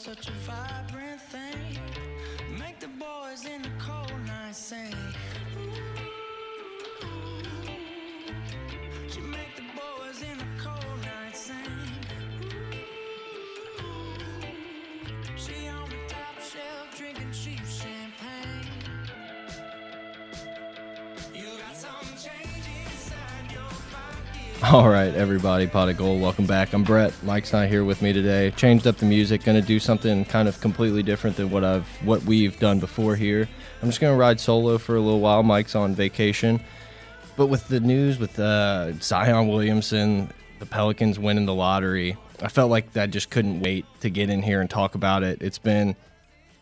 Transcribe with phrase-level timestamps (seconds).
[0.00, 1.19] such a vibrant
[24.64, 26.20] All right, everybody, pot of gold.
[26.20, 26.74] Welcome back.
[26.74, 27.14] I'm Brett.
[27.22, 28.50] Mike's not here with me today.
[28.50, 29.42] Changed up the music.
[29.42, 33.16] Going to do something kind of completely different than what I've what we've done before
[33.16, 33.48] here.
[33.80, 35.42] I'm just going to ride solo for a little while.
[35.42, 36.60] Mike's on vacation,
[37.38, 42.70] but with the news with uh, Zion Williamson, the Pelicans winning the lottery, I felt
[42.70, 45.40] like I just couldn't wait to get in here and talk about it.
[45.40, 45.96] It's been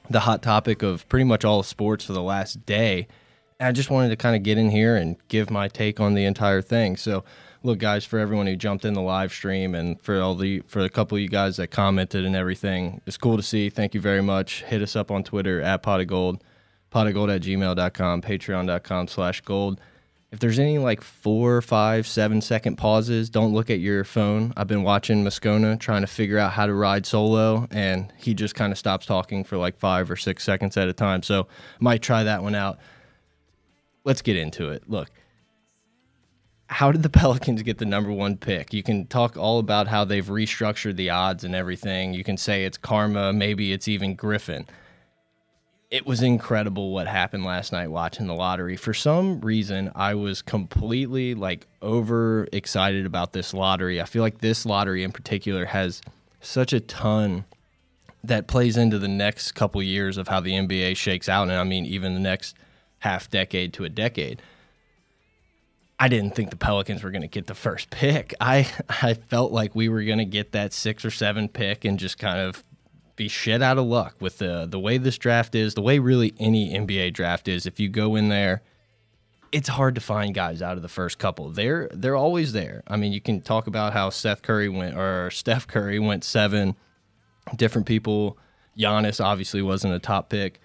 [0.08, 3.08] the hot topic of pretty much all sports for the last day.
[3.58, 6.14] And I just wanted to kind of get in here and give my take on
[6.14, 6.96] the entire thing.
[6.96, 7.24] So,
[7.62, 10.80] look, guys, for everyone who jumped in the live stream and for all the for
[10.80, 13.70] a couple of you guys that commented and everything, it's cool to see.
[13.70, 14.62] Thank you very much.
[14.64, 16.42] Hit us up on Twitter at pot of gold,
[16.90, 19.80] pot of gold at gmail.com, patreon.com slash gold.
[20.30, 24.52] If there's any like four, five, seven second pauses, don't look at your phone.
[24.58, 28.54] I've been watching Moscona trying to figure out how to ride solo, and he just
[28.54, 31.22] kind of stops talking for like five or six seconds at a time.
[31.22, 31.48] So,
[31.80, 32.78] might try that one out
[34.08, 34.82] let's get into it.
[34.88, 35.10] Look,
[36.68, 38.72] how did the Pelicans get the number one pick?
[38.72, 42.14] You can talk all about how they've restructured the odds and everything.
[42.14, 44.66] You can say it's karma, maybe it's even Griffin.
[45.90, 48.76] It was incredible what happened last night watching the lottery.
[48.76, 53.98] For some reason, I was completely like over excited about this lottery.
[53.98, 56.02] I feel like this lottery in particular has
[56.42, 57.46] such a ton
[58.22, 61.44] that plays into the next couple years of how the NBA shakes out.
[61.48, 62.54] And I mean, even the next
[62.98, 64.42] half decade to a decade.
[66.00, 68.34] I didn't think the Pelicans were going to get the first pick.
[68.40, 71.98] I I felt like we were going to get that 6 or 7 pick and
[71.98, 72.62] just kind of
[73.16, 76.34] be shit out of luck with the the way this draft is, the way really
[76.38, 77.66] any NBA draft is.
[77.66, 78.62] If you go in there,
[79.50, 81.50] it's hard to find guys out of the first couple.
[81.50, 82.82] They're they're always there.
[82.86, 86.76] I mean, you can talk about how Seth Curry went or Steph Curry went 7
[87.56, 88.38] different people.
[88.78, 90.60] Giannis obviously wasn't a top pick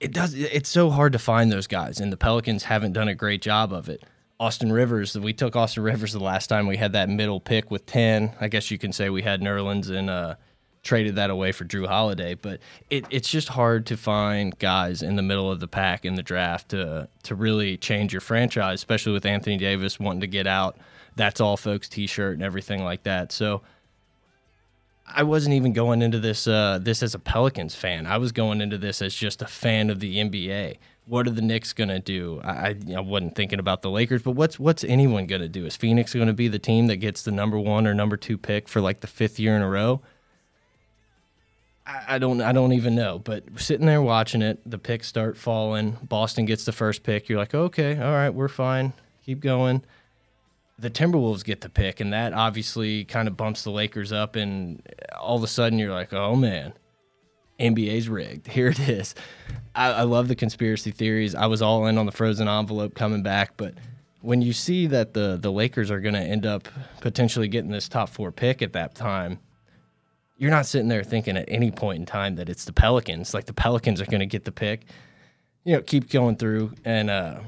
[0.00, 3.14] it does it's so hard to find those guys and the pelicans haven't done a
[3.14, 4.02] great job of it.
[4.38, 7.84] Austin rivers we took austin rivers the last time we had that middle pick with
[7.84, 10.34] 10 i guess you can say we had nerlens and uh,
[10.82, 15.16] traded that away for Jrue Holiday but it, it's just hard to find guys in
[15.16, 19.12] the middle of the pack in the draft to to really change your franchise especially
[19.12, 20.78] with anthony davis wanting to get out.
[21.16, 23.32] That's all folks t-shirt and everything like that.
[23.32, 23.60] So
[25.14, 28.06] I wasn't even going into this uh, this as a Pelicans fan.
[28.06, 30.76] I was going into this as just a fan of the NBA.
[31.06, 32.40] What are the Knicks gonna do?
[32.44, 35.66] I, I wasn't thinking about the Lakers, but what's what's anyone gonna do?
[35.66, 38.68] Is Phoenix gonna be the team that gets the number one or number two pick
[38.68, 40.00] for like the fifth year in a row?
[41.86, 43.18] I, I don't I don't even know.
[43.18, 45.96] But sitting there watching it, the picks start falling.
[46.02, 47.28] Boston gets the first pick.
[47.28, 48.92] You're like, okay, all right, we're fine.
[49.24, 49.82] Keep going
[50.80, 54.82] the Timberwolves get the pick, and that obviously kind of bumps the Lakers up, and
[55.18, 56.72] all of a sudden you're like, oh man,
[57.58, 58.46] NBA's rigged.
[58.48, 59.14] Here it is.
[59.74, 61.34] I, I, love the conspiracy theories.
[61.34, 63.74] I was all in on the frozen envelope coming back, but
[64.22, 66.68] when you see that the the Lakers are going to end up
[67.00, 69.38] potentially getting this top four pick at that time,
[70.36, 73.34] you're not sitting there thinking at any point in time that it's the Pelicans.
[73.34, 74.86] Like the Pelicans are going to get the pick.
[75.64, 77.40] You know, keep going through and uh,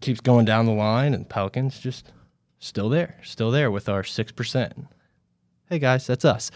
[0.00, 2.12] keeps going down the line, and Pelicans just
[2.64, 4.86] still there, still there with our 6%.
[5.68, 6.50] Hey guys, that's us.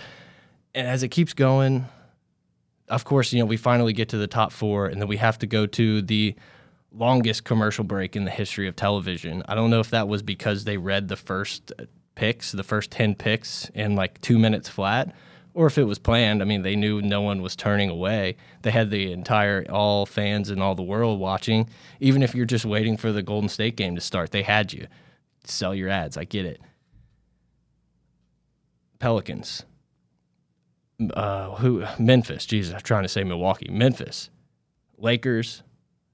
[0.74, 1.86] And as it keeps going,
[2.88, 5.38] of course, you know, we finally get to the top four, and then we have
[5.40, 6.34] to go to the
[6.92, 9.42] longest commercial break in the history of television.
[9.46, 11.72] I don't know if that was because they read the first
[12.14, 15.14] picks, the first 10 picks in like two minutes flat,
[15.52, 16.40] or if it was planned.
[16.40, 18.36] I mean, they knew no one was turning away.
[18.62, 21.68] They had the entire, all fans in all the world watching.
[22.00, 24.86] Even if you're just waiting for the Golden State game to start, they had you
[25.44, 26.16] sell your ads.
[26.16, 26.60] I get it.
[28.98, 29.64] Pelicans.
[31.14, 31.84] Uh, who?
[31.98, 32.46] Memphis.
[32.46, 33.68] Jesus, I'm trying to say Milwaukee.
[33.70, 34.30] Memphis.
[34.96, 35.62] Lakers.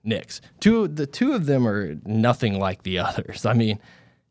[0.02, 0.40] Knicks.
[0.60, 0.88] Two.
[0.88, 3.46] The two of them are nothing like the others.
[3.46, 3.80] I mean,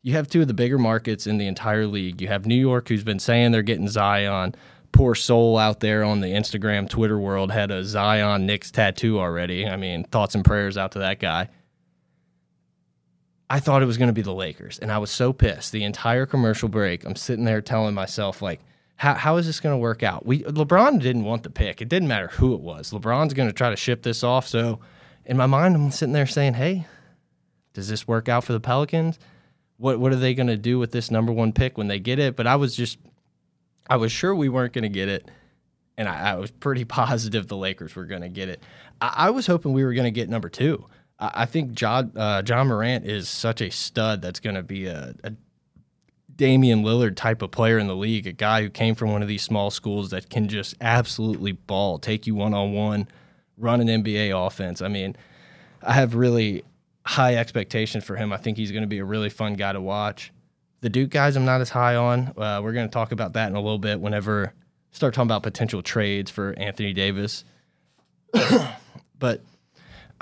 [0.03, 2.21] you have two of the bigger markets in the entire league.
[2.21, 4.53] You have New York, who's been saying they're getting Zion.
[4.91, 9.67] Poor soul out there on the Instagram, Twitter world had a Zion Knicks tattoo already.
[9.67, 11.49] I mean, thoughts and prayers out to that guy.
[13.53, 15.73] I thought it was going to be the Lakers, and I was so pissed.
[15.73, 18.61] The entire commercial break, I'm sitting there telling myself like,
[18.95, 20.25] how, how is this going to work out?
[20.25, 21.79] We LeBron didn't want the pick.
[21.79, 22.89] It didn't matter who it was.
[22.89, 24.47] LeBron's going to try to ship this off.
[24.47, 24.79] So,
[25.23, 26.87] in my mind, I'm sitting there saying, "Hey,
[27.75, 29.19] does this work out for the Pelicans?
[29.77, 32.17] What what are they going to do with this number one pick when they get
[32.17, 32.97] it?" But I was just
[33.87, 35.29] I was sure we weren't going to get it,
[35.95, 38.63] and I, I, was pretty positive the Lakers were going to get it.
[38.99, 40.87] I, I, was hoping we were going to get number two.
[41.33, 45.13] I, think John uh, Ja Morant is such a stud that's going to be a,
[45.23, 45.33] a
[46.35, 49.27] Damian Lillard type of player in the league, a guy who came from one of
[49.27, 53.07] these small schools that can just absolutely ball, take you one on one,
[53.57, 54.81] run an NBA offense.
[54.81, 55.15] I mean,
[55.81, 56.63] I have really
[57.05, 58.33] high expectations for him.
[58.33, 60.31] I think he's going to be a really fun guy to watch.
[60.81, 62.33] The Duke guys, I'm not as high on.
[62.35, 64.53] Uh, we're going to talk about that in a little bit whenever
[64.91, 67.45] start talking about potential trades for Anthony Davis.
[69.19, 69.41] but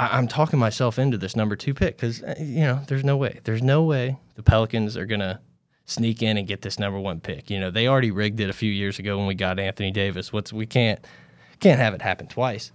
[0.01, 3.17] I, am talking myself into this number two pick because uh, you know there's no
[3.17, 5.39] way, there's no way the Pelicans are going to
[5.85, 7.49] sneak in and get this number one pick.
[7.49, 10.33] You know they already rigged it a few years ago when we got Anthony Davis.
[10.33, 10.99] What's we can't
[11.59, 12.71] can't have it happen twice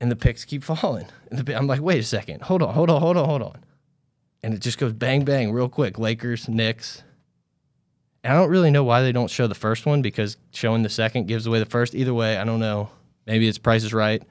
[0.00, 1.06] and the picks keep falling.
[1.30, 3.64] The, I'm like, wait a second, hold on, hold on, hold on, hold on,
[4.42, 5.98] and it just goes bang bang real quick.
[5.98, 7.02] Lakers, Knicks.
[8.22, 10.90] And I don't really know why they don't show the first one because showing the
[10.90, 11.94] second gives away the first.
[11.94, 12.90] Either way, I don't know.
[13.26, 14.22] Maybe it's Price is Right.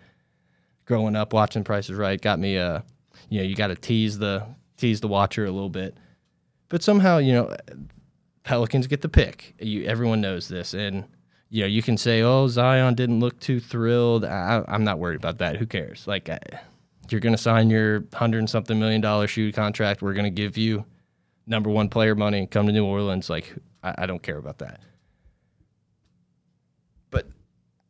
[0.90, 2.58] Growing up watching Price is Right got me.
[2.58, 2.82] Uh,
[3.30, 4.44] you know, you got to tease the
[4.76, 5.96] tease the watcher a little bit,
[6.68, 7.56] but somehow you know,
[8.44, 9.54] Pelicans get the pick.
[9.60, 11.06] You everyone knows this, and
[11.50, 15.18] you know, you can say, "Oh, Zion didn't look too thrilled." I, am not worried
[15.18, 15.58] about that.
[15.58, 16.08] Who cares?
[16.08, 16.40] Like, I,
[17.10, 20.02] you're going to sign your hundred and something million dollar shoe contract.
[20.02, 20.86] We're going to give you
[21.46, 23.30] number one player money and come to New Orleans.
[23.30, 23.54] Like,
[23.84, 24.80] I, I don't care about that.
[27.12, 27.28] But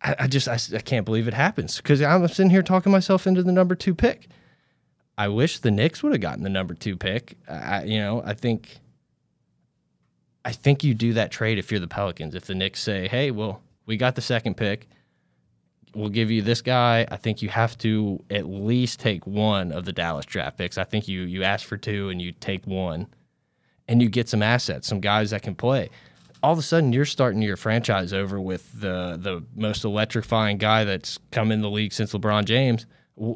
[0.01, 3.27] I, I just I, I can't believe it happens because I'm sitting here talking myself
[3.27, 4.27] into the number two pick.
[5.17, 7.37] I wish the Knicks would have gotten the number two pick.
[7.47, 8.79] I, you know, I think
[10.45, 12.35] I think you do that trade if you're the Pelicans.
[12.35, 14.87] If the Knicks say, "Hey, well, we got the second pick,
[15.93, 19.83] we'll give you this guy," I think you have to at least take one of
[19.83, 20.77] the Dallas draft picks.
[20.77, 23.07] I think you you ask for two and you take one,
[23.89, 25.89] and you get some assets, some guys that can play.
[26.41, 30.83] All of a sudden, you're starting your franchise over with the the most electrifying guy
[30.85, 32.85] that's come in the league since LeBron James.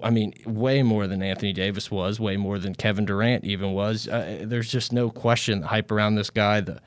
[0.01, 4.07] I mean, way more than Anthony Davis was, way more than Kevin Durant even was.
[4.07, 6.79] Uh, there's just no question the hype around this guy, the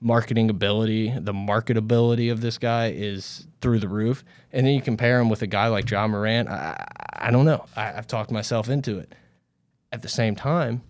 [0.00, 4.22] marketing ability, the marketability of this guy is through the roof.
[4.52, 6.48] And then you compare him with a guy like John Morant.
[6.48, 6.84] I,
[7.14, 7.64] I don't know.
[7.74, 9.14] I, have talked myself into it.
[9.92, 10.82] At the same time,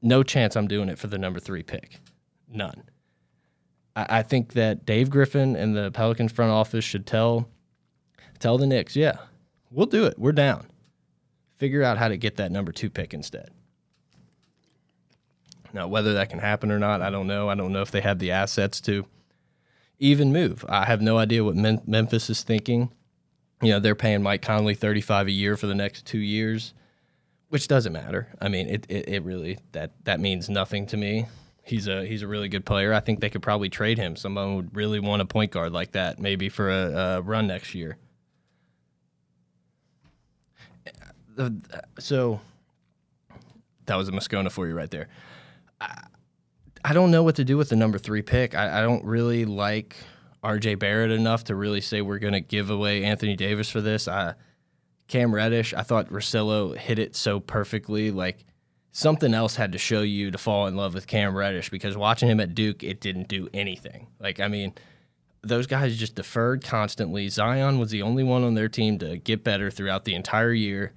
[0.00, 2.00] no chance I'm doing it for the number three pick.
[2.48, 2.84] None.
[3.96, 7.48] I, I think that Dave Griffin and the Pelicans front office should tell
[8.38, 9.16] tell the Knicks, yeah,
[9.70, 10.18] we'll do it.
[10.18, 10.66] We're down.
[11.56, 13.50] Figure out how to get that number two pick instead.
[15.72, 17.48] Now, whether that can happen or not, I don't know.
[17.48, 19.06] I don't know if they have the assets to
[19.98, 20.64] even move.
[20.68, 22.92] I have no idea what Mem- Memphis is thinking.
[23.60, 26.74] You know, they're paying Mike Conley 35 a year for the next two years,
[27.48, 28.28] which doesn't matter.
[28.40, 31.26] I mean, it, it, it really that that means nothing to me.
[31.64, 32.92] He's a he's a really good player.
[32.92, 34.16] I think they could probably trade him.
[34.16, 37.74] Someone would really want a point guard like that, maybe for a, a run next
[37.74, 37.96] year.
[41.38, 41.50] Uh,
[41.98, 42.40] so
[43.86, 45.08] that was a Moscona for you right there.
[46.84, 48.54] I, don't know what to do with the number three pick.
[48.54, 49.96] I, I don't really like
[50.42, 54.06] RJ Barrett enough to really say we're going to give away Anthony Davis for this.
[54.06, 54.34] I,
[55.08, 58.10] Cam Reddish, I thought Russillo hit it so perfectly.
[58.10, 58.44] Like
[58.94, 62.30] something else had to show you to fall in love with Cam Reddish because watching
[62.30, 64.06] him at Duke, it didn't do anything.
[64.20, 64.72] Like, I mean,
[65.42, 67.28] those guys just deferred constantly.
[67.28, 70.92] Zion was the only one on their team to get better throughout the entire year.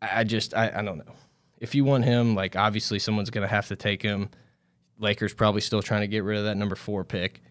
[0.00, 1.12] I just, I, I don't know
[1.60, 4.30] if you want him, like obviously someone's going to have to take him.
[4.98, 7.42] Lakers probably still trying to get rid of that number four pick.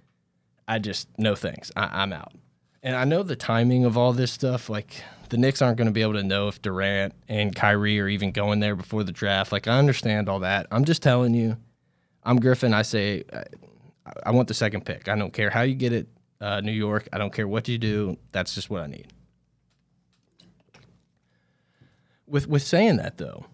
[0.67, 1.71] I just no thanks.
[1.75, 2.33] I, am out.
[2.83, 4.69] And I know the timing of all this stuff.
[4.69, 8.07] Like the Knicks aren't going to be able to know if Durant and Kyrie are
[8.07, 9.51] even going there before the draft.
[9.51, 10.67] Like I understand all that.
[10.71, 11.57] I'm just telling you.
[12.23, 12.73] I'm Griffin.
[12.73, 15.07] I say I, I want the second pick.
[15.07, 16.07] I don't care how you get it,
[16.41, 17.07] uh, New York.
[17.13, 18.17] I don't care what you do.
[18.31, 19.07] That's just what I need.
[22.27, 23.45] With with saying that though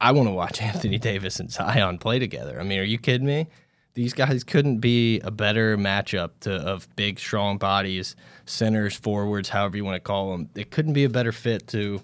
[0.00, 2.58] I want to watch Anthony Davis and Zion play together.
[2.60, 3.48] I mean, are you kidding me?
[3.94, 8.14] These guys couldn't be a better matchup to, of big, strong bodies,
[8.46, 10.48] centers, forwards, however you want to call them.
[10.54, 12.00] It couldn't be a better fit to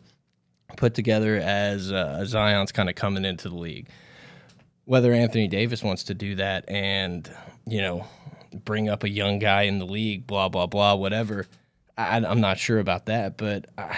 [0.76, 3.88] put together as uh, Zion's kind of coming into the league.
[4.84, 7.30] Whether Anthony Davis wants to do that and,
[7.66, 8.06] you know,
[8.64, 11.46] bring up a young guy in the league, blah, blah, blah, whatever,
[11.96, 13.36] I, am not sure about that.
[13.36, 13.66] But.
[13.78, 13.96] I,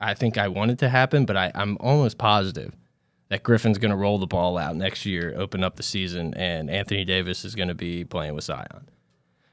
[0.00, 2.72] I think I want it to happen, but I, I'm almost positive
[3.28, 6.70] that Griffin's going to roll the ball out next year, open up the season, and
[6.70, 8.88] Anthony Davis is going to be playing with Zion.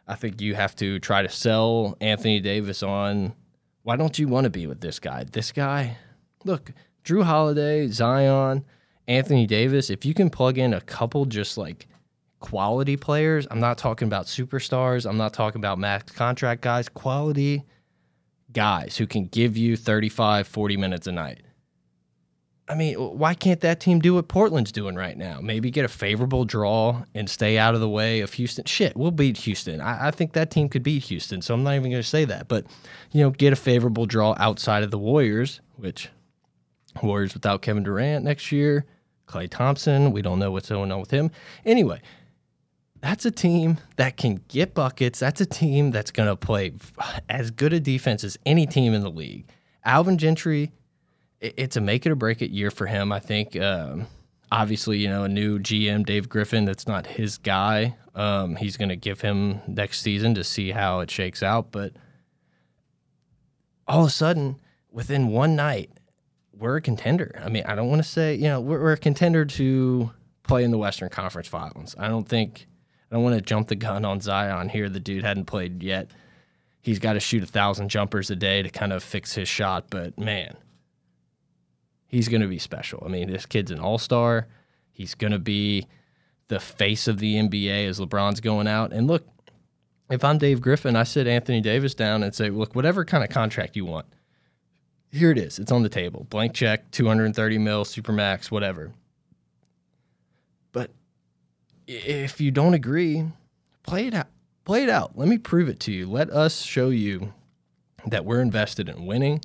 [0.07, 3.33] I think you have to try to sell Anthony Davis on
[3.83, 5.25] why don't you want to be with this guy?
[5.31, 5.97] This guy,
[6.43, 6.71] look,
[7.03, 8.65] Jrue Holiday, Zion,
[9.07, 11.87] Anthony Davis, if you can plug in a couple just like
[12.45, 13.47] quality players.
[13.49, 15.09] I'm not talking about superstars.
[15.09, 16.87] I'm not talking about max contract guys.
[16.87, 17.63] Quality
[18.53, 21.41] guys who can give you 35, 40 minutes a night.
[22.67, 25.39] I mean, why can't that team do what Portland's doing right now?
[25.39, 28.65] Maybe get a favorable draw and stay out of the way of Houston.
[28.65, 29.81] Shit, we'll beat Houston.
[29.81, 32.25] I, I think that team could beat Houston, so I'm not even going to say
[32.25, 32.47] that.
[32.47, 32.65] But,
[33.11, 36.09] you know, get a favorable draw outside of the Warriors, which
[37.03, 38.85] Warriors without Kevin Durant next year.
[39.27, 41.29] Klay Thompson, we don't know what's going on with him.
[41.65, 42.01] Anyway,
[43.01, 45.19] that's a team that can get buckets.
[45.19, 46.73] That's a team that's going to play
[47.29, 49.47] as good a defense as any team in the league.
[49.83, 50.71] Alvin Gentry
[51.39, 53.11] it's a make it or break it year for him.
[53.11, 53.55] I think.
[53.55, 54.07] Um,
[54.51, 57.95] obviously, you know, a new GM, Dave Griffin, that's not his guy.
[58.13, 61.71] Um, he's going to give him next season to see how it shakes out.
[61.71, 61.93] But
[63.87, 64.57] all of a sudden,
[64.89, 65.91] within one night,
[66.53, 67.39] we're a contender.
[67.43, 70.09] I mean, I don't want to say, you know, we're, we're a contender to
[70.43, 71.95] play in the Western Conference Finals.
[71.99, 72.67] I don't think,
[73.11, 74.87] I don't want to jump the gun on Zion here.
[74.87, 76.11] The dude hadn't played yet.
[76.81, 79.87] He's got to shoot a thousand jumpers a day to kind of fix his shot.
[79.89, 80.55] But man,
[82.15, 83.03] he's going to be special.
[83.05, 84.47] I mean, this kid's an all star.
[84.93, 85.85] He's going to be
[86.47, 88.93] the face of the NBA as LeBron's going out.
[88.93, 89.27] And look,
[90.09, 93.29] if I'm Dave Griffin, I sit Anthony Davis down and say, look, whatever kind of
[93.29, 94.05] contract you want,
[95.11, 95.59] here it is.
[95.59, 96.25] It's on the table.
[96.29, 98.93] Blank check, 230 mil, supermax, whatever.
[100.71, 100.91] But
[101.85, 103.25] if you don't agree,
[103.83, 104.27] play it out.
[104.63, 105.17] Play it out.
[105.17, 106.09] Let me prove it to you.
[106.09, 107.33] Let us show you
[108.07, 109.41] that we're invested in winning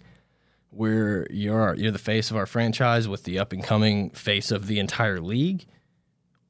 [0.71, 4.67] where you're you're the face of our franchise with the up and coming face of
[4.67, 5.67] the entire league.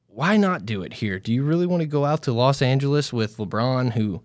[0.07, 1.19] Why not do it here?
[1.19, 4.21] Do you really want to go out to Los Angeles with LeBron, who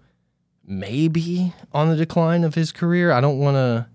[0.65, 3.13] may be on the decline of his career?
[3.13, 3.87] I don't want to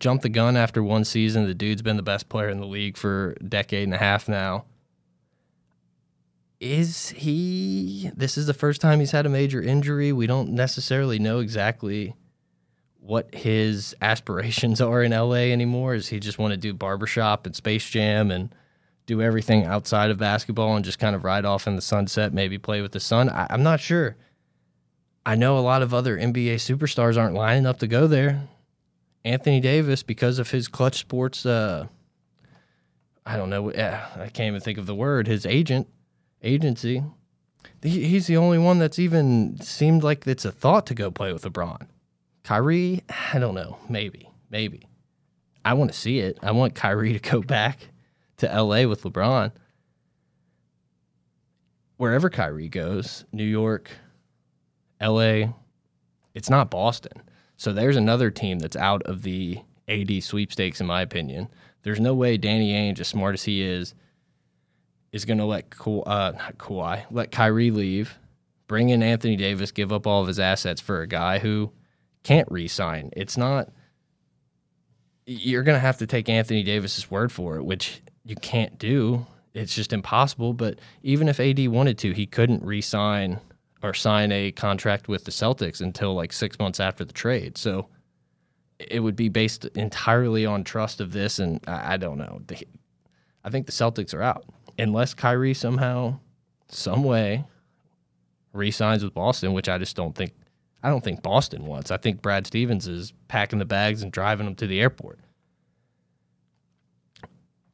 [0.00, 1.46] jump the gun after one season.
[1.46, 4.28] The dude's been the best player in the league for a decade and a half
[4.28, 4.64] now.
[6.60, 8.10] Is he?
[8.16, 10.12] This is the first time he's had a major injury.
[10.12, 12.14] We don't necessarily know exactly
[13.00, 15.94] what his aspirations are in LA anymore.
[15.94, 18.54] Is he just want to do barbershop and Space Jam and
[19.06, 22.58] do everything outside of basketball and just kind of ride off in the sunset, maybe
[22.58, 23.28] play with the sun?
[23.30, 24.16] I, I'm not sure.
[25.24, 28.48] I know a lot of other NBA superstars aren't lining up to go there.
[29.24, 31.86] Anthony Davis, because of his Klutch Sports, uh,
[33.26, 35.86] I don't know, I can't even think of the word, his agent,
[36.42, 37.02] agency,
[37.82, 41.42] he's the only one that's even seemed like it's a thought to go play with
[41.42, 41.86] LeBron.
[42.48, 43.02] Kyrie,
[43.34, 43.76] I don't know.
[43.90, 44.88] Maybe, maybe.
[45.66, 46.38] I want to see it.
[46.42, 47.90] I want Kyrie to go back
[48.38, 49.52] to LA with LeBron.
[51.98, 53.90] Wherever Kyrie goes, New York,
[54.98, 55.52] LA,
[56.34, 57.20] it's not Boston.
[57.58, 61.48] So there's another team that's out of the AD sweepstakes, in my opinion.
[61.82, 63.92] There's no way Danny Ainge, as smart as he is,
[65.12, 68.18] is going to let Ka- uh, not Kawhi, let Kyrie leave,
[68.68, 71.72] bring in Anthony Davis, give up all of his assets for a guy who
[72.22, 73.10] can't re-sign.
[73.16, 73.70] It's not.
[75.26, 79.26] You're going to have to take Anthony Davis's word for it, which you can't do.
[79.54, 80.52] It's just impossible.
[80.52, 83.40] But even if AD wanted to, he couldn't re-sign
[83.82, 87.56] or sign a contract with the Celtics until like six months after the trade.
[87.56, 87.88] So
[88.78, 92.40] it would be based entirely on trust of this, and I, I don't know.
[92.46, 92.66] The,
[93.44, 94.44] I think the Celtics are out
[94.78, 96.18] unless Kyrie somehow,
[96.68, 97.44] some way,
[98.52, 100.32] re-signs with Boston, which I just don't think
[100.82, 101.90] I don't think Boston wants.
[101.90, 105.18] I think Brad Stevens is packing the bags and driving them to the airport.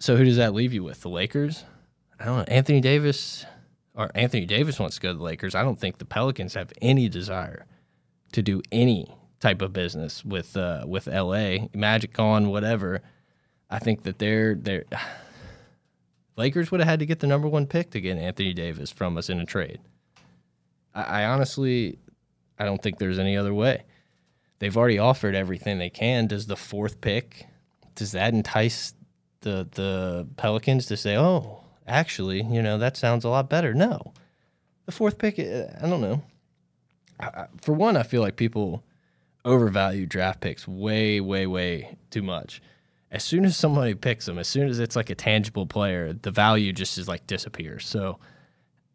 [0.01, 1.01] So who does that leave you with?
[1.01, 1.65] The Lakers?
[2.19, 2.45] I don't know.
[2.45, 3.45] Anthony Davis
[3.95, 5.55] or Anthony Davis wants to go to the Lakers.
[5.55, 7.67] I don't think the Pelicans have any desire
[8.33, 9.07] to do any
[9.41, 13.03] type of business with uh, with LA, Magic on whatever.
[13.71, 14.85] I think that they're they're
[16.37, 19.17] Lakers would have had to get the number one pick to get Anthony Davis from
[19.17, 19.79] us in a trade.
[20.95, 21.99] I, I honestly
[22.59, 23.85] I don't think there's any other way.
[24.59, 26.27] They've already offered everything they can.
[26.27, 27.47] Does the fourth pick
[27.95, 28.95] does that entice
[29.41, 33.75] the the Pelicans to say, "Oh, actually, you know, that sounds a lot better"?
[33.75, 34.13] No.
[34.87, 36.23] The fourth pick, uh, I don't know.
[37.63, 38.85] For one, I feel like people
[39.45, 42.61] overvalue draft picks way, way, way too much.
[43.11, 46.31] As soon as somebody picks them, as soon as it's like a tangible player, the
[46.31, 47.87] value just is like disappears.
[47.87, 48.19] So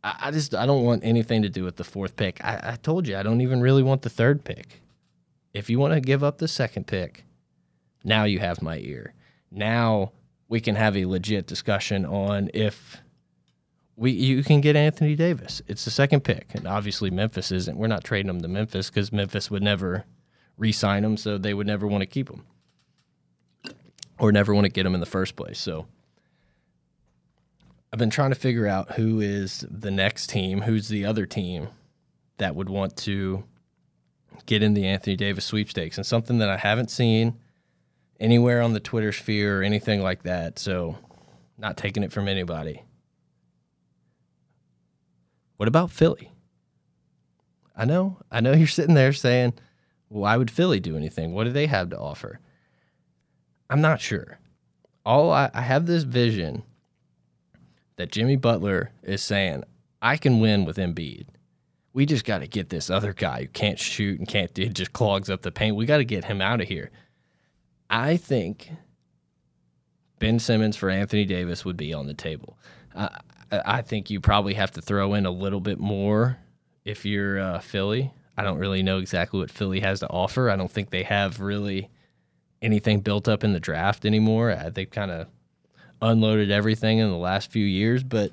[0.03, 2.43] I, just I don't want anything to do with the fourth pick.
[2.43, 4.81] I, I told you I don't even really want the third pick.
[5.53, 7.25] If you want to give up the second pick,
[8.03, 9.13] now you have my ear.
[9.51, 10.13] Now
[10.47, 12.97] we can have a legit discussion on if
[13.95, 15.61] we you can get Anthony Davis.
[15.67, 17.77] It's the second pick, and obviously Memphis isn't.
[17.77, 20.05] We're not trading him to Memphis because Memphis would never
[20.57, 22.45] re-sign him, so they would never want to keep him
[24.17, 25.59] or never want to get him in the first place.
[25.59, 25.87] So
[27.91, 31.69] I've been trying to figure out who is the next team, who's the other team
[32.37, 33.43] that would want to
[34.45, 37.39] get in the Anthony Davis sweepstakes, and something that I haven't seen
[38.19, 40.59] anywhere on the Twitter sphere or anything like that.
[40.59, 40.97] So,
[41.57, 42.83] not taking it from anybody.
[45.57, 46.31] What about Philly?
[47.75, 49.53] I know, I know you're sitting there saying,
[50.09, 51.33] why would Philly do anything?
[51.33, 52.39] What do they have to offer?
[53.69, 54.39] I'm not sure.
[55.05, 56.63] All I, I have this vision
[57.99, 59.65] that Jimmy Butler is saying,
[60.01, 61.27] I can win with Embiid.
[61.91, 64.93] We just got to get this other guy who can't shoot and can't do just
[64.93, 65.75] clogs up the paint.
[65.75, 66.91] We got to get him out of here.
[67.89, 68.71] I think
[70.17, 72.57] Ben Simmons for Anthony Davis would be on the table.
[72.95, 73.09] Uh,
[73.51, 76.37] I think you probably have to throw in a little bit more
[76.85, 78.13] if you're uh, Philly.
[78.37, 80.49] I don't really know exactly what Philly has to offer.
[80.49, 81.89] I don't think they have really
[82.61, 84.51] anything built up in the draft anymore.
[84.51, 85.27] Uh, they've kind of
[86.01, 88.31] unloaded everything in the last few years, but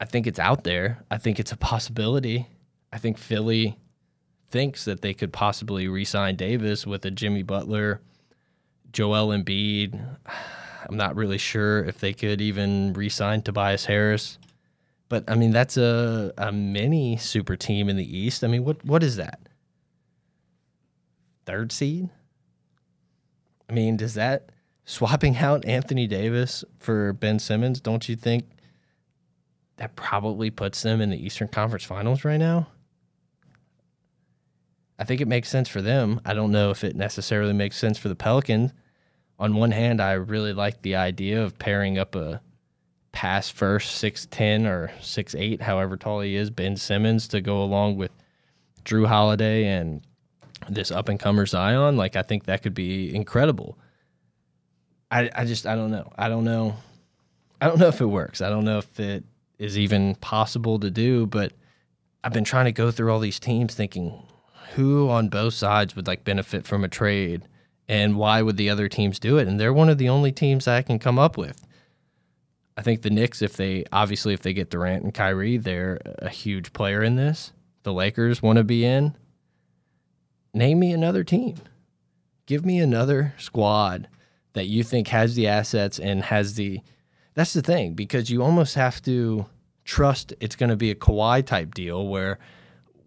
[0.00, 1.04] I think it's out there.
[1.10, 2.46] I think it's a possibility.
[2.92, 3.78] I think Philly
[4.48, 8.00] thinks that they could possibly re-sign Davis with a Jimmy Butler,
[8.92, 9.98] Joel Embiid.
[10.86, 14.38] I'm not really sure if they could even re-sign Tobias Harris.
[15.08, 18.44] But I mean, that's a a mini super team in the East.
[18.44, 19.40] I mean, what what is that?
[21.46, 22.10] Third seed?
[23.68, 24.50] I mean, does that
[24.84, 28.44] swapping out Anthony Davis for Ben Simmons, don't you think
[29.76, 32.68] that probably puts them in the Eastern Conference Finals right now?
[34.98, 36.20] I think it makes sense for them.
[36.24, 38.72] I don't know if it necessarily makes sense for the Pelicans.
[39.38, 42.40] On one hand, I really like the idea of pairing up a
[43.10, 48.12] pass first 6'10 or 6'8, however tall he is, Ben Simmons to go along with
[48.84, 50.02] Jrue Holiday and
[50.68, 51.96] this up and comer Zion.
[51.96, 53.76] Like, I think that could be incredible.
[55.14, 56.12] I, I just I don't know.
[56.18, 56.74] I don't know.
[57.60, 58.40] I don't know if it works.
[58.40, 59.22] I don't know if it
[59.60, 61.52] is even possible to do, but
[62.24, 64.26] I've been trying to go through all these teams thinking
[64.74, 67.46] who on both sides would like benefit from a trade
[67.86, 69.46] and why would the other teams do it?
[69.46, 71.64] And they're one of the only teams I can come up with.
[72.76, 76.28] I think the Knicks, if they obviously if they get Durant and Kyrie, they're a
[76.28, 77.52] huge player in this.
[77.84, 79.16] The Lakers want to be in.
[80.52, 81.58] Name me another team.
[82.46, 84.08] Give me another squad
[84.54, 86.80] that you think has the assets and has the
[87.34, 89.46] that's the thing because you almost have to
[89.84, 92.38] trust it's going to be a Kawhi type deal where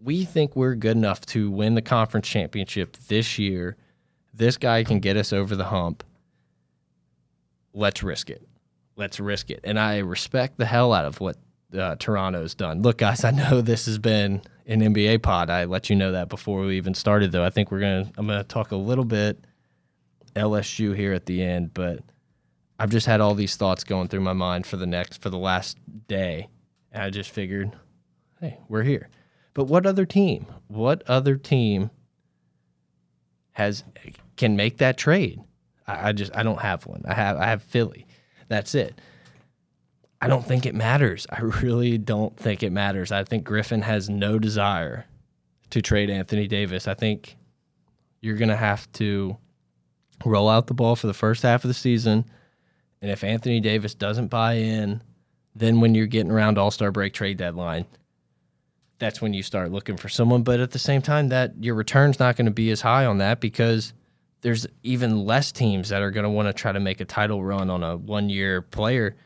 [0.00, 3.76] we think we're good enough to win the conference championship this year.
[4.32, 6.04] This guy can get us over the hump.
[7.74, 8.46] Let's risk it.
[8.96, 9.60] Let's risk it.
[9.64, 11.36] And I respect the hell out of what
[11.76, 12.82] uh, Toronto's done.
[12.82, 15.50] Look, guys, I know this has been an NBA pod.
[15.50, 17.44] I let you know that before we even started, though.
[17.44, 18.10] I think we're gonna.
[18.16, 19.44] I'm gonna talk a little bit
[20.38, 22.00] LSU here at the end, but
[22.78, 25.38] I've just had all these thoughts going through my mind for the next for the
[25.38, 26.48] last day,
[26.92, 27.72] and I just figured,
[28.40, 29.08] hey, we're here.
[29.54, 30.46] But what other team?
[30.68, 31.90] What other team
[33.52, 33.82] has
[34.36, 35.40] can make that trade?
[35.86, 37.02] I, I just I don't have one.
[37.06, 38.06] I have I have Philly.
[38.48, 39.00] That's it.
[40.20, 41.26] I don't think it matters.
[41.30, 43.12] I really don't think it matters.
[43.12, 45.06] I think Griffin has no desire
[45.70, 46.88] to trade Anthony Davis.
[46.88, 47.36] I think
[48.20, 49.36] you're going to have to
[50.24, 52.24] roll out the ball for the first half of the season.
[53.00, 55.02] And if Anthony Davis doesn't buy in,
[55.54, 57.86] then when you're getting around All Star break trade deadline,
[58.98, 60.42] that's when you start looking for someone.
[60.42, 63.18] But at the same time, that your return's not going to be as high on
[63.18, 63.92] that because
[64.40, 67.42] there's even less teams that are going to want to try to make a title
[67.42, 69.16] run on a one year player.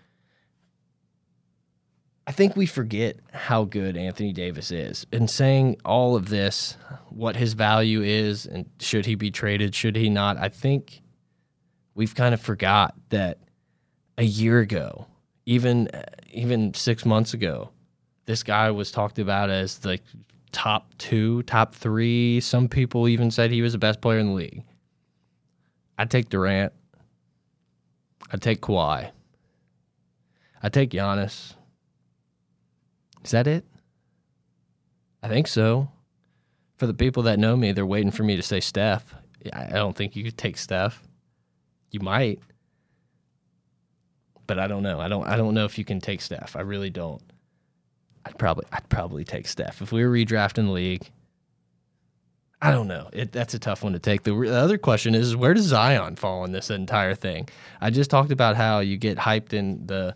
[2.27, 5.07] I think we forget how good Anthony Davis is.
[5.13, 6.77] And saying all of this,
[7.09, 11.03] what his value is, and should he be traded, should he not, I think
[11.95, 13.39] we've kind of forgot that
[14.19, 15.07] a year ago,
[15.47, 17.71] even uh, even six months ago,
[18.27, 19.99] this guy was talked about as the
[20.53, 22.41] top two, top three.
[22.41, 24.63] Some people even said he was the best player in the league.
[25.99, 26.73] I'd take Durant.
[28.31, 29.11] I'd take Kawhi.
[30.63, 31.55] I'd take Giannis.
[33.25, 33.65] Is that it?
[35.23, 35.89] I think so.
[36.77, 39.15] For the people that know me, they're waiting for me to say Steph.
[39.53, 41.03] I don't think you could take Steph.
[41.91, 42.41] You might.
[44.47, 45.01] But I don't know.
[45.01, 46.57] I don't I don't know if you can take Steph.
[46.57, 47.23] I really don't.
[48.25, 49.81] I'd probably I'd probably take Steph.
[49.81, 51.09] If we were redrafting the league,
[52.61, 53.09] I don't know.
[53.13, 54.23] It, that's a tough one to take.
[54.23, 57.49] The, the, other question is, where does Zion fall in this entire thing?
[57.81, 60.15] I just talked about how you get hyped in the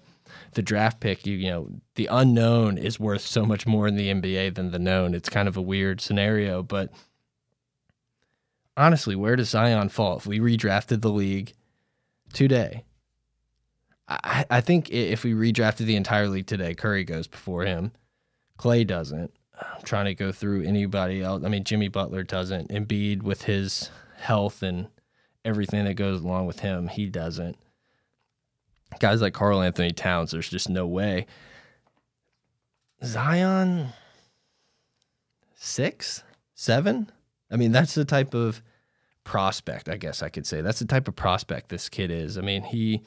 [0.57, 4.09] the draft pick, you you know, the unknown is worth so much more in the
[4.09, 5.15] NBA than the known.
[5.15, 6.91] It's kind of a weird scenario, but
[8.77, 11.53] honestly, where does Zion fall if we redrafted the league
[12.33, 12.85] today?
[14.09, 17.93] I, I think if we redrafted the entire league today, Curry goes before him.
[18.59, 19.33] Klay doesn't.
[19.61, 21.45] I'm trying to go through anybody else.
[21.45, 22.71] I mean, Jimmy Butler doesn't.
[22.71, 24.89] Embiid with his health and
[25.45, 27.57] everything that goes along with him, he doesn't.
[28.99, 31.27] Guys like Karl-Anthony Towns, there's just no way.
[33.05, 33.89] Zion,
[35.55, 36.23] six,
[36.55, 37.11] seven.
[37.51, 38.63] I mean, that's the type of
[39.25, 40.61] prospect, I guess I could say.
[40.61, 42.39] That's the type of prospect this kid is.
[42.39, 43.03] I mean, he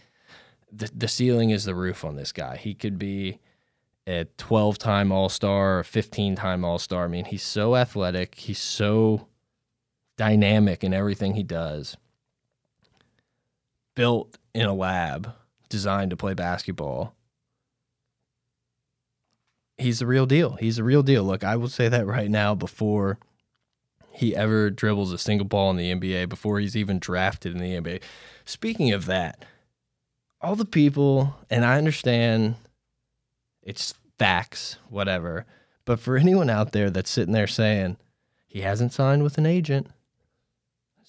[0.72, 2.58] the, the ceiling is the roof on this guy.
[2.58, 3.40] He could be
[4.06, 7.06] a 12 time All Star, a 15 time All Star.
[7.06, 9.28] I mean, he's so athletic, he's so
[10.18, 11.98] dynamic in everything he does.
[13.96, 15.34] Built in a lab,
[15.70, 17.16] designed to play basketball.
[19.78, 20.58] He's the real deal.
[20.60, 21.24] He's the real deal.
[21.24, 23.18] Look, I will say that right now before
[24.12, 27.80] he ever dribbles a single ball in the NBA, before he's even drafted in the
[27.80, 28.02] NBA.
[28.44, 29.46] Speaking of that,
[30.42, 32.56] all the people, and I understand
[33.64, 35.46] it's facts, whatever.
[35.86, 37.98] But for anyone out there that's sitting there saying
[38.46, 39.88] he hasn't signed with an agent,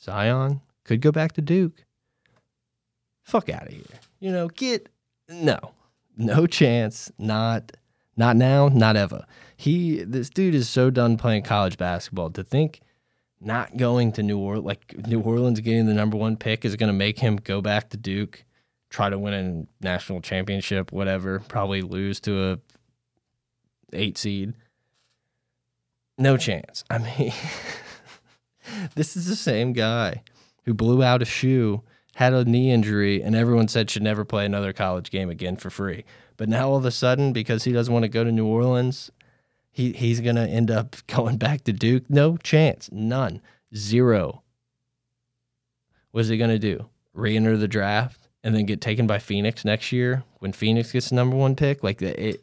[0.01, 1.85] Zion could go back to Duke.
[3.23, 4.01] Fuck out of here.
[4.21, 4.89] You know, get
[5.29, 5.59] no,
[6.17, 7.11] no chance.
[7.19, 7.73] Not,
[8.17, 8.69] not now.
[8.69, 9.25] Not ever.
[9.57, 12.31] He, this dude is so done playing college basketball.
[12.31, 12.81] To think
[13.41, 16.89] not going to New Orleans, like New Orleans getting the number one pick, is going
[16.89, 18.45] to make him go back to Duke
[18.91, 19.35] try to win
[19.81, 22.59] a national championship, whatever, probably lose to a
[23.93, 24.53] eight seed.
[26.19, 26.85] No chance.
[26.91, 27.33] I mean,
[28.95, 30.23] this is the same guy
[30.65, 31.83] who blew out a shoe,
[32.15, 35.71] had a knee injury, and everyone said should never play another college game again for
[35.71, 36.05] free.
[36.37, 39.11] But now all of a sudden, because he doesn't want to go to New Orleans,
[39.71, 42.09] he he's gonna end up going back to Duke.
[42.09, 42.89] No chance.
[42.93, 43.41] None.
[43.75, 44.43] Zero.
[46.11, 46.89] What's he gonna do?
[47.15, 48.29] Re-enter the draft?
[48.43, 51.83] and then get taken by Phoenix next year when Phoenix gets the number one pick,
[51.83, 52.43] like it,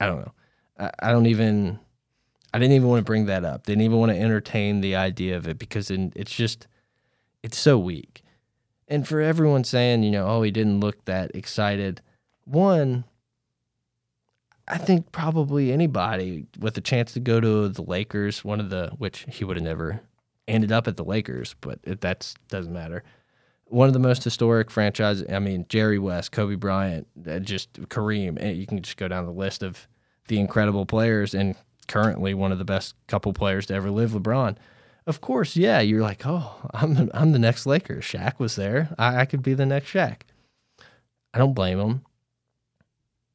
[0.00, 0.32] I don't know.
[0.78, 1.78] I, I don't even.
[2.54, 3.64] I didn't even want to bring that up.
[3.64, 6.66] Didn't even want to entertain the idea of it because it's just,
[7.42, 8.22] it's so weak.
[8.88, 12.00] And for everyone saying, you know, oh, he didn't look that excited.
[12.44, 13.04] One,
[14.68, 18.92] I think probably anybody with a chance to go to the Lakers, one of the
[18.98, 20.00] which he would have never
[20.48, 23.02] ended up at the Lakers, but that doesn't matter
[23.72, 25.24] one of the most historic franchises.
[25.32, 28.36] I mean, Jerry West, Kobe Bryant, uh, just Kareem.
[28.38, 29.88] Eh, you can just go down the list of
[30.28, 31.56] the incredible players, and
[31.88, 34.56] currently one of the best couple players to ever live, LeBron.
[35.06, 38.04] Of course, yeah, you're like, oh, I'm I'm the next Lakers.
[38.04, 38.94] Shaq was there.
[38.98, 40.22] I, I could be the next Shaq.
[41.34, 42.04] I don't blame him.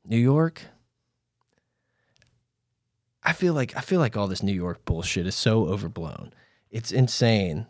[0.06, 0.62] New York.
[3.24, 6.34] I feel like I feel like all this New York bullshit is so overblown.
[6.72, 7.68] It's insane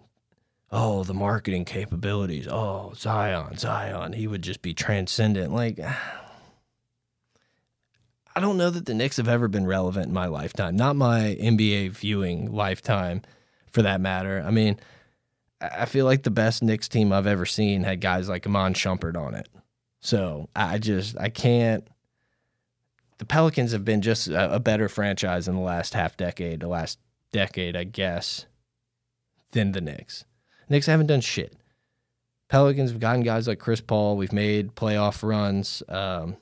[0.72, 2.48] oh, the marketing capabilities.
[2.50, 4.14] Oh, Zion, Zion.
[4.14, 5.54] He would just be transcendent.
[5.54, 5.80] Like,
[8.36, 11.38] I don't know that the Knicks have ever been relevant in my lifetime, not my
[11.40, 13.22] NBA viewing lifetime
[13.72, 14.44] for that matter.
[14.46, 14.80] I mean,
[15.60, 19.18] I feel like the best Knicks team I've ever seen had guys like Iman Shumpert
[19.18, 19.50] on it.
[20.02, 21.88] So I just, I can't.
[23.18, 26.68] The Pelicans have been just a, a better franchise in the last half decade, the
[26.68, 27.00] last
[27.32, 28.46] decade, I guess,
[29.52, 30.26] than the Knicks.
[30.70, 31.54] Knicks haven't done shit.
[32.48, 34.18] Pelicans have gotten guys like Chris Paul.
[34.18, 35.82] We've made playoff runs.
[35.90, 36.38] Um,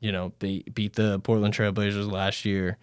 [0.00, 2.78] you know, beat beat the Portland Trailblazers last year.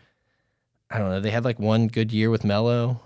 [0.89, 1.19] I don't know.
[1.19, 3.01] They had like one good year with Melo.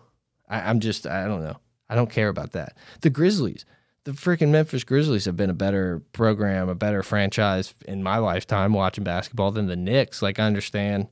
[0.47, 1.57] I, am just I don't know.
[1.89, 2.75] I don't care about that.
[3.01, 3.65] The Grizzlies,
[4.03, 8.73] the freaking Memphis Grizzlies have been a better program, a better franchise in my lifetime
[8.73, 10.21] watching basketball than the Knicks.
[10.21, 11.07] Like I understand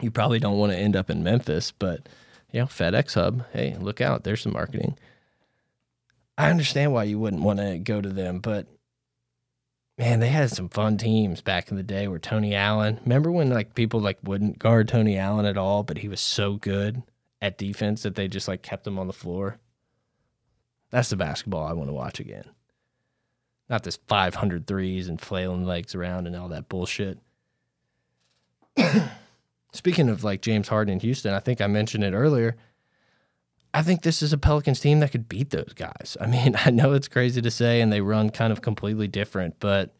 [0.00, 2.08] you probably don't want to end up in Memphis, but
[2.50, 3.44] you know, FedEx Hub.
[3.52, 4.98] Hey, look out, there's some marketing.
[6.36, 8.66] I understand why you wouldn't want to go to them, but
[9.98, 12.98] man, they had some fun teams back in the day where Tony Allen.
[13.04, 16.54] Remember when like people like wouldn't guard Tony Allen at all, but he was so
[16.54, 17.02] good
[17.42, 19.58] at defense that they just like kept them on the floor.
[20.90, 22.44] That's the basketball I want to watch again.
[23.68, 27.18] Not this 500 threes and flailing legs around and all that bullshit.
[29.72, 32.56] Speaking of like James Harden in Houston, I think I mentioned it earlier.
[33.74, 36.16] I think this is a Pelicans team that could beat those guys.
[36.20, 39.56] I mean, I know it's crazy to say and they run kind of completely different,
[39.58, 39.90] but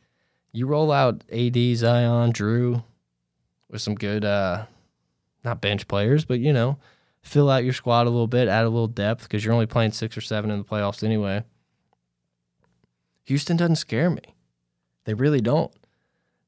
[0.52, 2.84] you roll out AD, Zion, Jrue
[3.68, 4.66] with some good uh
[5.42, 6.78] not bench players, but you know,
[7.22, 9.92] fill out your squad a little bit, add a little depth because you're only playing
[9.92, 11.44] 6 or 7 in the playoffs anyway.
[13.24, 14.22] Houston doesn't scare me.
[15.04, 15.72] They really don't.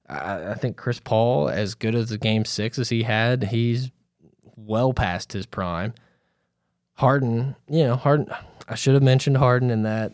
[0.09, 3.91] I, I think Chris Paul, as good as the game six as he had, he's
[4.57, 5.95] well past his prime.
[6.95, 8.29] Harden, you know, Harden.
[8.69, 10.13] I should have mentioned Harden in that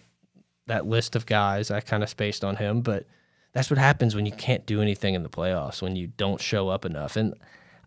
[0.67, 1.71] that list of guys.
[1.71, 3.07] I kind of spaced on him, but
[3.53, 6.69] that's what happens when you can't do anything in the playoffs when you don't show
[6.69, 7.17] up enough.
[7.17, 7.35] And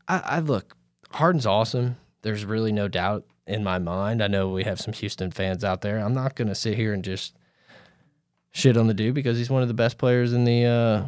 [0.08, 0.76] I, I look,
[1.12, 1.96] Harden's awesome.
[2.24, 4.24] There's really no doubt in my mind.
[4.24, 6.00] I know we have some Houston fans out there.
[6.00, 7.36] I'm not going to sit here and just
[8.52, 11.06] shit on the dude because he's one of the best players in the uh,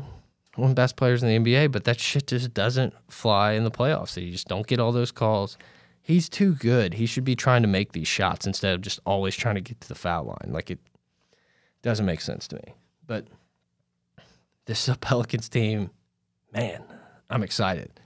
[0.55, 1.71] one of the best players in the NBA.
[1.71, 4.09] But that shit just doesn't fly in the playoffs.
[4.09, 5.57] So you just don't get all those calls.
[6.01, 6.93] He's too good.
[6.93, 9.81] He should be trying to make these shots instead of just always trying to get
[9.81, 10.53] to the foul line.
[10.53, 10.79] Like it
[11.81, 12.73] doesn't make sense to me.
[13.07, 13.25] But
[14.65, 15.91] this Pelicans team.
[16.53, 16.83] Man,
[17.29, 17.99] I'm excited.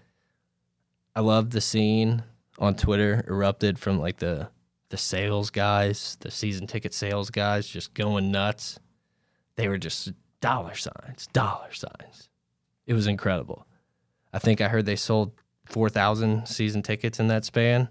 [1.16, 2.24] I love the scene
[2.60, 4.50] on Twitter erupted from like the
[4.90, 8.80] the sales guys, the season ticket sales guys just going nuts.
[9.56, 12.30] They were just dollar signs, dollar signs.
[12.88, 13.68] It was incredible.
[14.34, 15.34] I think I heard they sold
[15.66, 17.90] 4,000 season tickets in that span.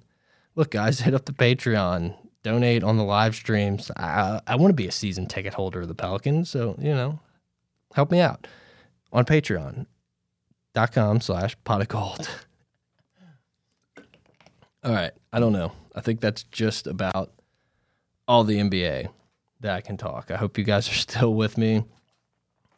[0.56, 3.90] Look, guys, hit up the Patreon, donate on the live streams.
[3.96, 7.20] I, I want to be a season ticket holder of the Pelicans, so, you know,
[7.94, 8.48] help me out
[9.12, 12.28] on patreon.com slash pot of gold.
[14.84, 15.12] All right.
[15.32, 15.72] I don't know.
[15.94, 17.32] I think that's just about
[18.26, 19.08] all the NBA
[19.60, 20.30] that I can talk.
[20.30, 21.84] I hope you guys are still with me.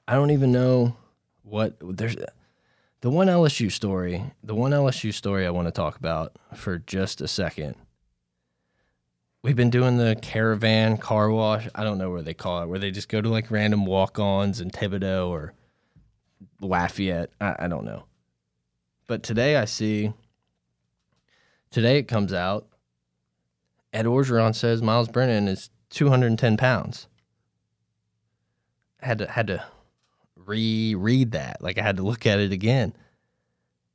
[0.08, 0.96] I don't even know
[1.42, 2.16] what there's
[3.00, 4.24] the one LSU story.
[4.42, 7.74] The one LSU story I want to talk about for just a second.
[9.42, 11.66] We've been doing the caravan car wash.
[11.74, 14.18] I don't know where they call it, where they just go to like random walk
[14.18, 15.54] ons in Thibodaux or
[16.60, 17.30] Lafayette.
[17.40, 18.04] I, I don't know.
[19.06, 20.12] But today I see
[21.70, 22.66] Today it comes out.
[23.92, 27.06] Ed Orgeron says Myles Brennan is 210 pounds.
[29.00, 29.64] I had to had to
[30.36, 31.62] reread that.
[31.62, 32.92] Like I had to look at it again.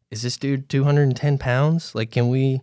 [0.09, 1.93] Is this dude 210 pounds?
[1.93, 2.61] Like, can we?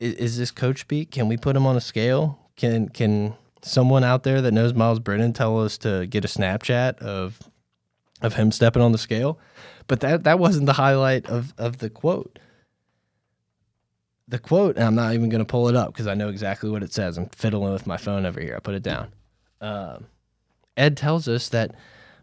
[0.00, 1.10] Is, is this coach speak?
[1.10, 2.38] Can we put him on a scale?
[2.56, 6.98] Can can someone out there that knows Myles Brennan tell us to get a Snapchat
[7.00, 7.38] of
[8.22, 9.38] of him stepping on the scale?
[9.86, 12.38] But that that wasn't the highlight of of the quote
[14.28, 16.68] the quote, and I'm not even going to pull it up because I know exactly
[16.70, 17.16] what it says.
[17.16, 18.54] I'm fiddling with my phone over here.
[18.56, 19.08] I put it down.
[19.60, 19.98] Uh,
[20.76, 21.74] Ed tells us that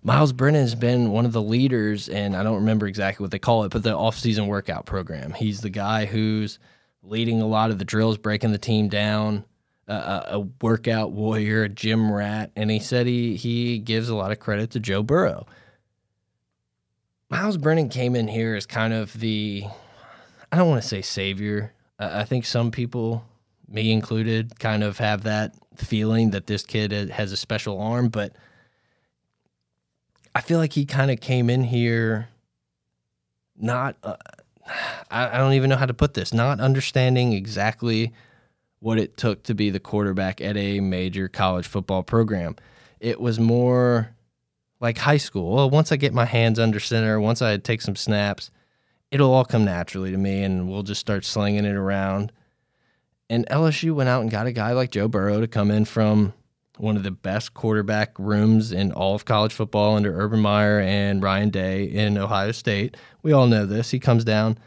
[0.03, 3.39] Myles Brennan has been one of the leaders, and I don't remember exactly what they
[3.39, 5.33] call it, but the off-season workout program.
[5.33, 6.59] He's the guy who's
[7.01, 9.43] leading a lot of the drills, breaking the team down,
[9.87, 14.31] uh, a workout warrior, a gym rat, and he said he he gives a lot
[14.31, 15.45] of credit to Joe Burrow.
[17.29, 19.65] Myles Brennan came in here as kind of the
[20.51, 23.25] I don't want to say savior I think some people,
[23.67, 28.35] me included, kind of have that feeling that this kid has a special arm, but
[30.33, 32.29] I feel like he kind of came in here
[33.57, 34.17] not, uh,
[35.09, 38.13] I, I don't even know how to put this, not understanding exactly
[38.79, 42.55] what it took to be the quarterback at a major college football program.
[42.99, 44.15] It was more
[44.79, 45.55] like high school.
[45.55, 48.51] Well, once I get my hands under center, once I take some snaps,
[49.15, 52.33] it'll all come naturally to me and we'll just start slinging it around.
[53.29, 56.33] And LSU went out and got a guy like Joe Burrow to come in from
[56.77, 61.23] one of the best quarterback rooms in all of college football under Urban Meyer and
[61.23, 62.97] Ryan Day in Ohio State.
[63.23, 63.91] We all know this.
[63.91, 64.59] He comes down.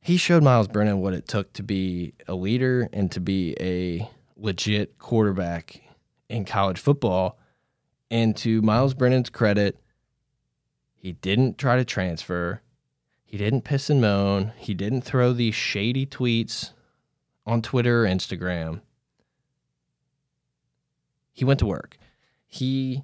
[0.00, 4.08] He showed Myles Brennan what it took to be a leader and to be a
[4.38, 5.82] legit quarterback
[6.30, 7.38] in college football.
[8.10, 9.78] And to Myles Brennan's credit,
[10.94, 12.62] he didn't try to transfer.
[13.26, 14.52] He didn't piss and moan.
[14.56, 16.70] He didn't throw these shady tweets
[17.44, 18.80] on Twitter or Instagram.
[21.32, 21.98] He went to work.
[22.46, 23.02] He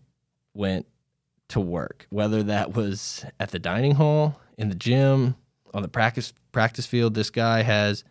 [0.55, 0.87] went
[1.49, 5.35] to work, whether that was at the dining hall, in the gym,
[5.75, 7.15] on the practice practice field.
[7.15, 8.05] This guy has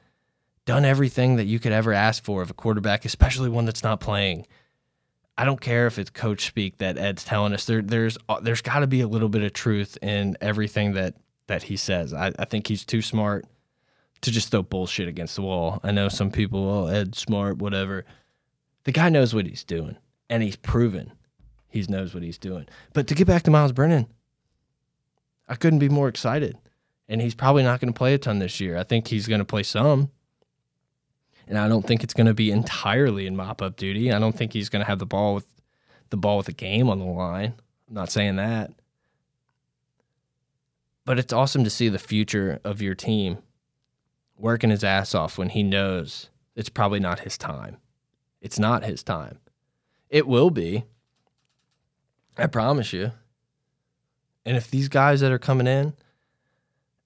[0.65, 4.01] done everything that you could ever ask for of a quarterback, especially one that's not
[4.01, 4.45] playing.
[5.37, 7.65] I don't care if it's coach speak that Ed's telling us.
[7.65, 11.15] There, there's there's got to be a little bit of truth in everything that
[11.51, 12.13] that he says.
[12.13, 13.45] I, I think he's too smart
[14.21, 15.81] to just throw bullshit against the wall.
[15.83, 18.05] I know some people, oh, Ed smart, whatever.
[18.85, 19.97] The guy knows what he's doing,
[20.29, 21.11] and he's proven
[21.71, 22.67] he knows what he's doing.
[22.93, 24.07] But to get back to Myles Brennan,
[25.47, 26.57] I couldn't be more excited.
[27.07, 28.77] And he's probably not going to play a ton this year.
[28.77, 30.11] I think he's going to play some.
[31.47, 34.11] And I don't think it's going to be entirely in mop up duty.
[34.11, 35.45] I don't think he's going to have the ball with
[36.09, 37.53] the ball with the game on the line.
[37.87, 38.71] I'm not saying that
[41.11, 43.39] but it's awesome to see the future of your team
[44.37, 47.75] working his ass off when he knows it's probably not his time.
[48.39, 49.37] It's not his time.
[50.09, 50.85] It will be.
[52.37, 53.11] I promise you.
[54.45, 55.91] And if these guys that are coming in,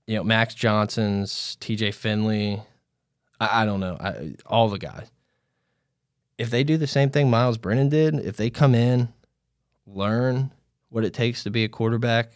[0.05, 2.61] you know, Max Johnson's, TJ Finley,
[3.39, 5.09] I, I don't know, I, all the guys,
[6.37, 9.11] if they do the same thing Myles Brennan did, if they come in
[9.87, 10.51] learn
[10.89, 12.29] what it takes to be a quarterback,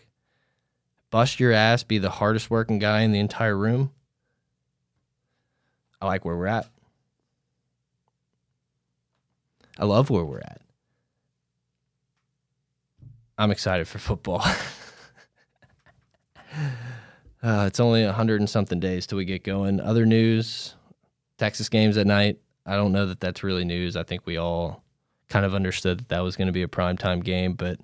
[1.11, 3.91] bust your ass, be the hardest working guy in the entire room.
[6.01, 6.67] I like where we're at.
[9.77, 10.61] I love where we're at.
[13.37, 14.41] I'm excited for football.
[17.41, 19.79] uh, it's only a hundred and something days till we get going.
[19.79, 20.75] Other news:
[21.37, 22.39] Texas games at night.
[22.65, 23.95] I don't know that that's really news.
[23.95, 24.83] I think we all
[25.29, 27.79] kind of understood that that was going to be a primetime game, but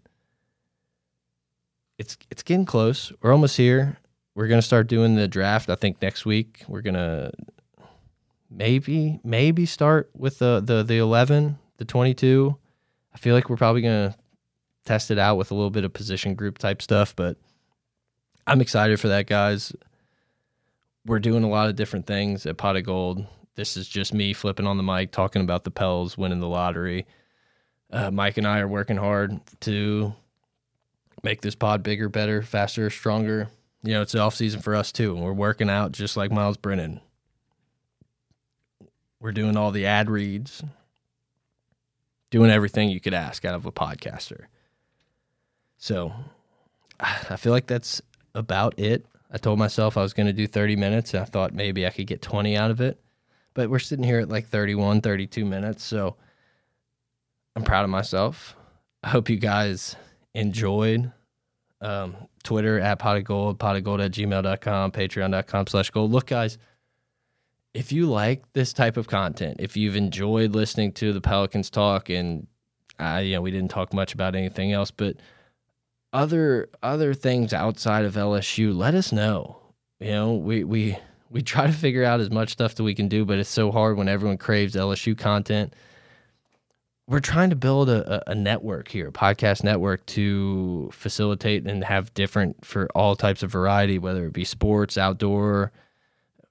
[1.98, 3.12] it's it's getting close.
[3.22, 3.98] We're almost here.
[4.36, 5.70] We're going to start doing the draft.
[5.70, 7.32] I think next week we're going to
[8.50, 12.56] maybe maybe start with the the the 11, the 22.
[13.14, 14.18] I feel like we're probably going to
[14.86, 17.38] test it out with a little bit of position group type stuff, but
[18.46, 19.74] I'm excited for that, guys.
[21.06, 23.26] We're doing a lot of different things at Pot of Gold.
[23.56, 27.06] This is just me flipping on the mic, talking about the Pels winning the lottery.
[27.92, 30.14] Uh, Mike and I are working hard to
[31.24, 33.50] make this pod bigger, better, faster, stronger.
[33.84, 36.58] You know, it's the off season for us too, we're working out just like Myles
[36.58, 37.02] Brennan.
[39.20, 40.64] We're doing all the ad reads,
[42.30, 44.46] doing everything you could ask out of a podcaster.
[45.78, 46.14] So
[47.00, 48.02] I feel like that's
[48.34, 49.06] about it.
[49.32, 51.90] I told myself I was going to do 30 minutes, and I thought maybe I
[51.90, 53.00] could get 20 out of it.
[53.54, 55.84] But we're sitting here at like 31, 32 minutes.
[55.84, 56.16] So
[57.56, 58.56] I'm proud of myself.
[59.04, 59.96] I hope you guys
[60.36, 61.12] enjoyed.
[61.82, 66.12] Um, Twitter at pot of gold, pot of gold at gmail.com, patreon.com slash gold.
[66.12, 66.58] Look, guys,
[67.74, 72.10] if you like this type of content, if you've enjoyed listening to the Pelicans talk,
[72.10, 72.48] and
[73.00, 75.18] uh, you know, we didn't talk much about anything else, but
[76.14, 79.60] other other things outside of LSU, let us know.
[80.00, 80.98] You know, we we
[81.30, 83.72] we try to figure out as much stuff that we can do, but it's so
[83.72, 85.74] hard when everyone craves LSU content.
[87.08, 92.14] We're trying to build a, a network here, a podcast network to facilitate and have
[92.16, 95.72] different for all types of variety, whether it be sports, outdoor,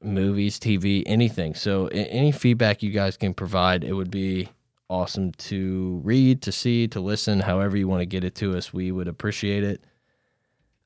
[0.01, 1.55] movies, TV, anything.
[1.55, 4.49] So any feedback you guys can provide, it would be
[4.89, 8.73] awesome to read, to see, to listen, however you want to get it to us.
[8.73, 9.83] We would appreciate it.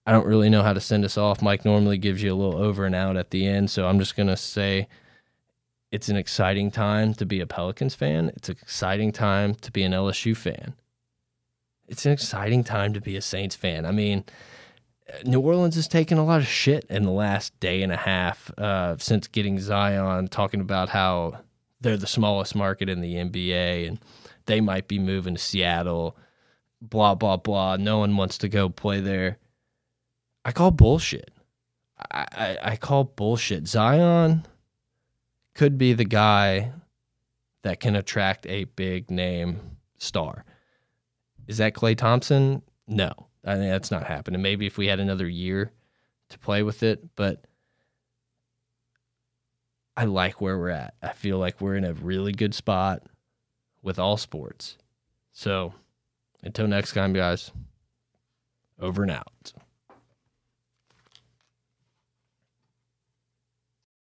[0.07, 1.42] I don't really know how to send us off.
[1.42, 4.16] Mike normally gives you a little over and out at the end, so I'm just
[4.16, 4.88] going to say
[5.90, 8.31] it's an exciting time to be a Pelicans fan.
[8.37, 10.74] It's an exciting time to be an LSU fan.
[11.87, 13.87] It's an exciting time to be a Saints fan.
[13.87, 14.24] I mean,
[15.24, 18.51] New Orleans has taken a lot of shit in the last day and a half
[18.59, 21.38] uh, since getting Zion, talking about how
[21.81, 23.98] they're the smallest market in the NBA and
[24.44, 26.16] they might be moving to Seattle,
[26.83, 27.77] blah, blah, blah.
[27.77, 29.38] No one wants to go play there.
[30.44, 31.31] I call bullshit.
[32.11, 33.66] I, I, I call bullshit.
[33.66, 34.44] Zion
[35.58, 36.70] could be the guy
[37.64, 39.58] that can attract a big name
[39.98, 40.44] star.
[41.48, 42.62] Is that Klay Thompson?
[42.86, 43.10] No.
[43.44, 44.40] I mean, that's not happening.
[44.40, 45.72] Maybe if we had another year
[46.28, 47.44] to play with it, but
[49.96, 50.94] I like where we're at.
[51.02, 53.02] I feel like we're in a really good spot
[53.82, 54.78] with all sports.
[55.32, 55.74] So
[56.44, 57.50] until next time, guys,
[58.78, 59.52] over and out.